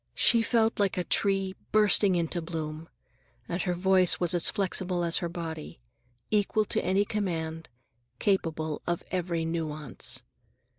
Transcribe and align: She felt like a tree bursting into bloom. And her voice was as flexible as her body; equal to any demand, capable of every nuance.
She 0.15 0.41
felt 0.41 0.79
like 0.79 0.97
a 0.97 1.03
tree 1.03 1.53
bursting 1.71 2.15
into 2.15 2.41
bloom. 2.41 2.89
And 3.47 3.61
her 3.61 3.75
voice 3.75 4.19
was 4.19 4.33
as 4.33 4.49
flexible 4.49 5.03
as 5.03 5.17
her 5.19 5.29
body; 5.29 5.79
equal 6.31 6.65
to 6.65 6.83
any 6.83 7.05
demand, 7.05 7.69
capable 8.17 8.81
of 8.87 9.03
every 9.11 9.45
nuance. 9.45 10.23